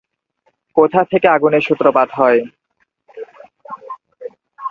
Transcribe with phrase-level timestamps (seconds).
[0.77, 2.39] কোথা থেকে আগুনের সূত্রপাত হয়?